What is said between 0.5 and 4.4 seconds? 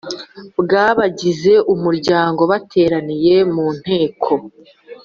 bw abagize Umuryango bateraniye mu Nteko